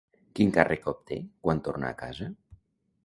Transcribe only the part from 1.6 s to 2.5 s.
torna a casa?